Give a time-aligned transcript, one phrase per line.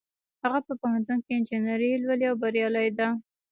[0.43, 3.07] هغه په پوهنتون کې انجینري لولي او بریالۍ ده